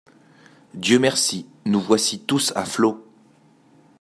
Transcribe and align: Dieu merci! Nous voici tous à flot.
Dieu 0.73 0.97
merci! 0.97 1.47
Nous 1.65 1.79
voici 1.79 2.19
tous 2.21 2.53
à 2.55 2.65
flot. 2.65 3.05